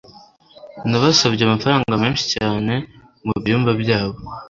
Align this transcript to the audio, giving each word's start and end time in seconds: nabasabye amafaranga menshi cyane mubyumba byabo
nabasabye 0.89 1.41
amafaranga 1.45 1.93
menshi 2.03 2.23
cyane 2.35 2.73
mubyumba 3.25 3.71
byabo 3.81 4.17